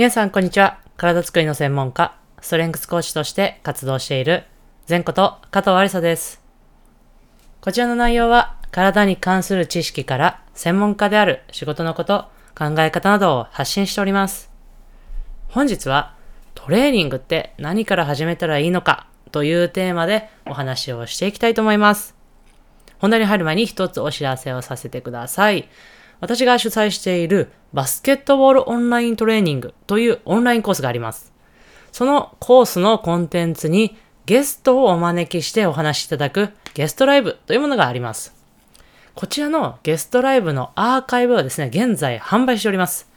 [0.00, 0.78] 皆さん、こんにちは。
[0.96, 4.44] 体づくりの専門家、ストレングスコーチとして活動している、
[4.88, 6.40] 前こと加藤ありさです。
[7.60, 14.50] こちらの内容は、体に関する知識から、専門家である仕事のこと、考え方などを発信しております。
[15.48, 16.14] 本日は、
[16.54, 22.16] トレーニングって何から始めたらいいのかというテーマでお話をしていきたいと思います。
[23.00, 25.68] 本題に入る前に一つお知らせをさせてください。
[26.20, 31.32] 私が主催しているバスケットボールオンライントレーニングというオンラインコースがあります。
[31.92, 33.96] そのコースのコンテンツに
[34.26, 38.34] ゲストをお招きしてお話しいただくゲストライブというものがあります。
[39.14, 43.08] こちらのゲストライブのアーカイブはですね、現在販売しております。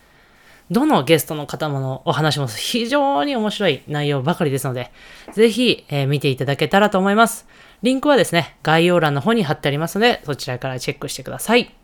[0.71, 4.91] どのゲストの方ものお話も非常に面白い内容ばかりですので、
[5.33, 7.45] ぜひ、えー見ていただけたらと思います。
[7.83, 11.82] リンクはですね、概要欄の方に貼ってありますので、そちらからチェックしてください。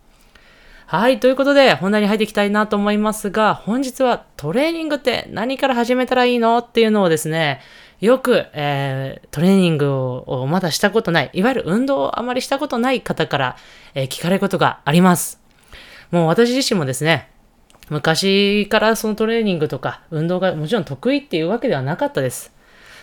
[0.92, 1.20] はい。
[1.20, 7.62] ということで、本題に入っていきたいなと思いますが、本日はトレーニングって何から始めたらいいのっていうのをですね、
[8.02, 13.56] よく、えートレーニングをまだしたことない、いわゆる運動をあまりしたことない方から、
[13.94, 15.40] えー聞かれることがあります。
[16.10, 17.30] もう私自身もですね、
[17.92, 22.52] 昔からそのトレーニングとか運動がもちろん得意っていうわけではなかったです。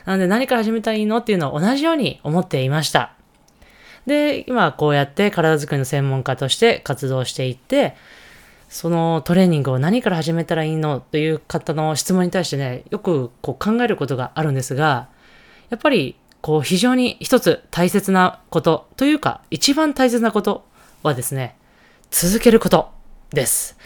[0.06, 3.15] なので何から始めたらいいのっていうのを同じように思っていました。
[4.06, 7.96] で、今こうやって体づくりの専門家として活動していって、
[8.68, 15.08] そのトレーニングを何から始めたらいいのという方の質問に対してね、よくこう考えることがあるんですが、
[15.70, 20.64] やっぱりこう非常に一つ大切なことというか、一番大切なこと
[21.02, 21.56] はですね、
[22.10, 22.90] 続けること
[23.30, 23.76] です。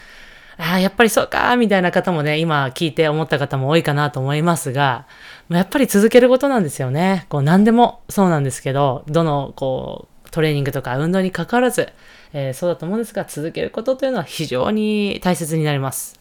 [0.57, 5.07] ああ、やっぱりそうか、みたいな方もね、今聞いて思った方も多いかなと思いますが、
[5.49, 7.25] やっぱり続けることなんですよね。
[7.29, 11.89] こう何でもそうなんですけど、どのこうトレーニングとか運動に関わらず、
[12.33, 16.19] えーそうだと思うんですが、続けることというのは非常に大切になります。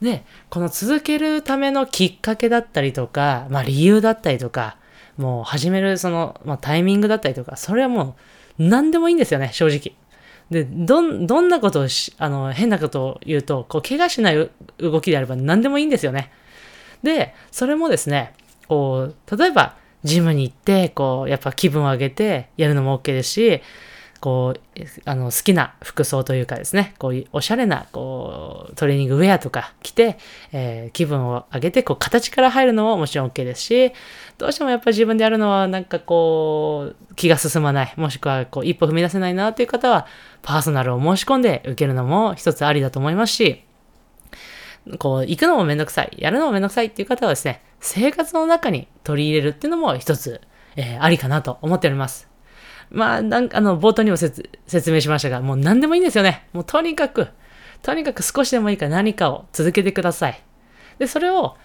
[0.00, 4.76] で、この続けるためのきっかけだったりとか、まあ理由だったりとか、
[5.16, 8.16] もう始めるその、まあ、タイミングだったりとか、それはも
[8.58, 9.94] う何でもいいんですよね、正直。
[10.50, 16.32] で、どん、どんなことをし、あの、変なことを言うと、こう、怪我しない動きであれば何でもいいんですよね。
[17.02, 18.32] で、それもですね、
[18.66, 23.62] こう、例えば、ジムに行って、こう、やっぱ気分を上げてやるのも OK ですし、
[24.20, 24.60] こう、
[25.06, 30.18] あの、好きな服装というかですね、こういうおしゃれな、こう、トレーニングウェアとか着て、
[30.52, 33.92] えー気分を上げて、こう、形から入るのももちろん OK ですし、
[34.36, 40.06] どうしてもやっぱり自分でやるのは、なんかこう、気が進まない、もしくは、こう、一歩踏み出せないなっていう方は、
[40.42, 43.64] パーソナルを申し込んで受けるのも一つありだと思いますし、
[44.98, 50.40] こう、行くのもめんどくさい、やるのもめんどくさいっていう方はですね、生活の中に取り入れるっていうのも一つ、
[50.76, 52.28] えーありかなと思っております。
[52.90, 54.48] まあ、なんか、あの、冒頭にも説
[54.90, 56.46] 明しましたが、もう何でもいいんですよね。
[56.52, 57.28] もうとにかく、
[57.82, 60.42] とにかく少しでもいいから何かを続けてください。
[60.98, 61.56] で、それを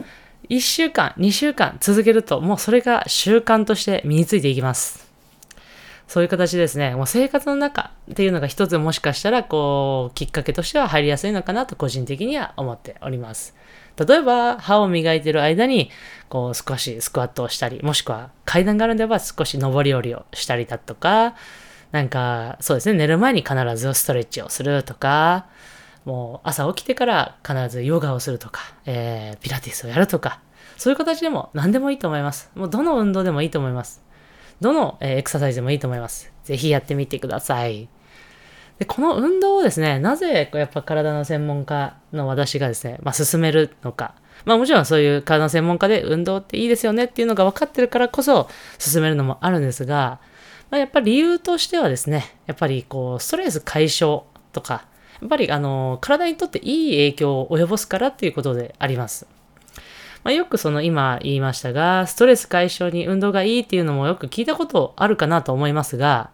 [0.50, 5.05] 1週間、2週間続けると、もうそれが習慣として身についていきます。
[6.08, 13.56] そういう形ですね、もう生活の中っていうのが一つもしかしたら、こう、きっかけとしては入りやすいのかなと個人的には思っております。
[13.98, 15.90] 例えば、歯を磨いてる間に、
[16.30, 21.36] こう、少しスクワットをしたり、もしくは階段があるんであれば少し上り下りをしたりだとか、
[21.92, 25.48] なんか、そうですね、寝る前に必ずストレッチをするとか、
[26.06, 30.40] もう朝起きてから必ずヨガをするとか、えー、ピラティスをやるとか、
[30.78, 32.52] そういう形でも何でもいいと思います。
[32.54, 34.04] もうどの運動でもいいと思います。
[34.62, 36.32] どの、エクササイズでもいいと思います。
[36.44, 37.90] ぜひやってみてください。
[38.80, 44.16] で、この運動をですね、なぜやっぱ体の専門家の私がですね、まあ進めるのか。
[44.44, 50.20] まあもちろんそういう体の専門家で運動っていいですよねっていうのが分かってるからこそ進めるのもあるんですが、
[50.70, 54.86] まあ、やっぱり理由としてはですね、やっぱりこう、ストレス解消とか、
[55.22, 59.26] やっぱりあの、体にとっていい影響を及ぼすからっていうことであります。
[60.25, 66.31] まあ、よくその今言いましたが、ストレス解消に運動がいいっていうのもよく聞いたことあるかなと思いますが、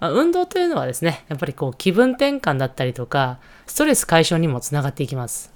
[0.00, 5.52] まあ、運動というのはですね、やっぱりこう気分転換だったりとか、ストレス解消にもつながっていきます。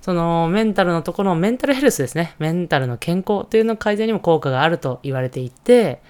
[0.00, 2.34] そのメンタルのところメンタルヘルスですね。
[2.38, 6.00] メンタルの健康というの改善にも効果があると言われていて、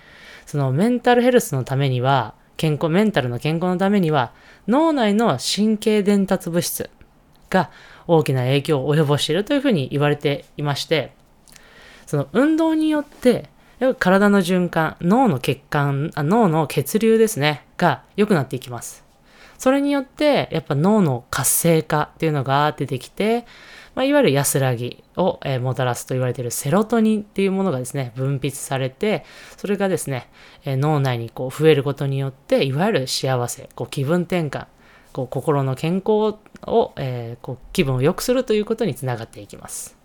[0.46, 4.32] そのメンタルヘルスのためには、健康、メンタルの健康のためには、
[4.68, 6.88] 脳内の神経伝達物質
[7.50, 7.70] が
[8.06, 11.12] 大きな影響を及ぼしているというふうに言われていまして、
[12.06, 13.50] その運動によって、
[13.98, 19.04] 体の循環、脳の血管、あ脳の血流ですね、が良くなっていきます。
[19.58, 23.44] それによって、やっぱ脳の活性化っていうのが出てきて、
[23.94, 29.24] まあ、いわゆる安らぎを、えーもたらすと言われているセロトニンっていうものがですね、分泌されて、
[29.56, 30.28] それがですね、
[30.64, 34.66] えー脳内にこう増えることによって、いわゆる幸せ、こう気分転換、
[35.12, 39.96] こう心の健康を、えーこう気分を良くするということにつながっていきます。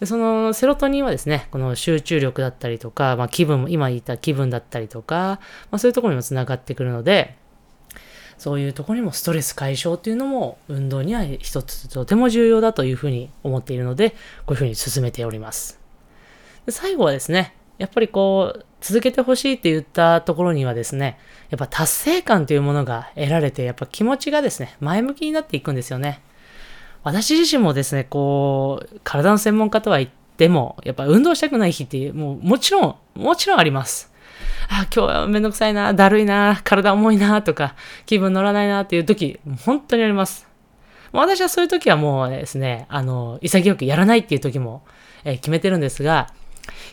[0.00, 5.40] でそのセロトニンはですね、この集中力だったりとか、まあ、気分、今言った気分だったりとか、
[5.70, 7.36] まあ、そういうところにもつながってくるので、
[8.38, 14.16] そういうところにもストレス解消っていうのも運動には一つとても重要だというふうに思っているので、こ
[14.48, 15.78] ういうふうに進めております。
[16.64, 21.18] で最後はですね、やっぱりこう、続けてほしいって言ったところにはですね、
[21.48, 26.20] やっぱ達成感というものが得られて、やっぱ気持ちがですね、前向きになっていくんですよね。
[27.04, 34.12] 私自身もですね、こう、体の専門家とは言っても、やっぱ運動したくない日って、もうもちろん、もちろんあります。
[34.68, 37.74] あ、今日はめんどくさいな、だるいな、体重いな、とか、
[38.04, 40.46] 気分乗らないなっていう時、本当にあります。
[41.12, 44.82] 私はそういう時はもうですね、あの、潔くやらないっていう時も、
[45.24, 46.28] えー、決めてるんですが、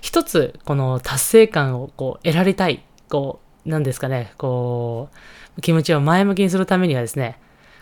[0.01, 5.09] 一つ、この達成感をこう得られたい、こう、なんですかね、こ
[5.57, 7.39] う、気持ちを前向きにするためにはですね、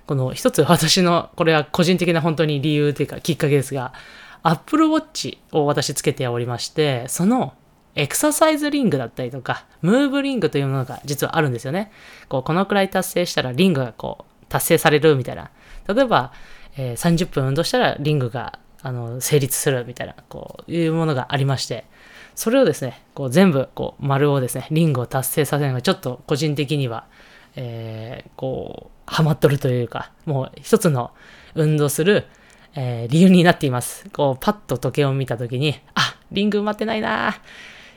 [0.08, 3.94] この一つ私の、これは個人的な本当に理由というかきっかけですが、
[4.44, 7.54] Apple Watch を私つけておりまして、その
[7.96, 11.92] エクササイズリングだったりとか、ムーブリングというものが実はあるんですよね。
[12.30, 15.50] こう、このくらい達成したらリングがこう、達成されるみたいな。
[15.88, 16.32] 例えば、
[16.78, 21.86] えー、30分運動したらリングが、あの、成立するみたいな、こういうものがありまして、
[22.36, 27.08] それをですね、こう全部、こう、丸をですね、リングを達成させるのがちょっと個人的には、
[27.56, 31.10] えー、こう、ハマっとるというか、もう一つの
[31.56, 32.28] 運動する、
[32.76, 34.08] えー、理由になっています。
[34.14, 37.36] こう、パッと時計を見たときに、あ、リング埋まってないな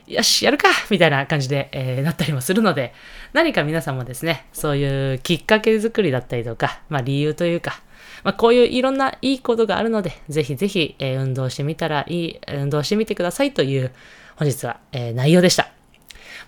[0.07, 2.95] よし、やるかみたいな感じで、えー、なったりもするので、
[3.33, 7.83] 何か皆さんもですね、そういうきっかけ作りだったりとか、まあ理由というか、
[8.23, 13.91] まあこういういろんないいことがあるので、ぜひぜひ、えー、運動してみたらいい、運動してみてくださいという
[14.35, 15.71] 本日は、えー、内容でした。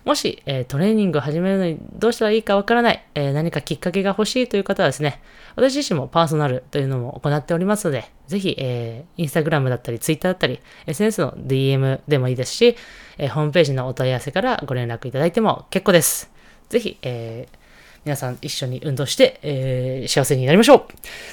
[0.03, 5.21] もし、えー、トレーニングを始めるのにどうしたらいいかわからない、えー、何かきっかけが欲しいという方はですね、
[5.55, 12.75] 私自身もパーソナルというのも行っておりますので、ぜひ、えー、インスタグラムだったり、ツイッターだったり、SNS の DM でもいいですし、
[13.19, 16.31] えー、ホームページのお問い合わせからご連絡いただいても結構です。
[16.69, 17.60] ぜひ、えー、
[18.03, 20.79] 皆さん一緒に運動して、えー、幸せになりましょう。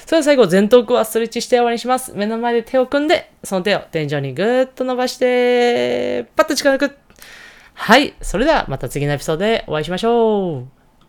[0.05, 2.13] それでは最後、前頭腔はストレッチして終わりにします。
[2.13, 6.97] 目の前で手を組んで、その手を天井にぐーっと伸ばして、パッと力抜く。
[7.73, 8.13] はい。
[8.21, 10.78] それではまた次のエピソードでお会いしましょう。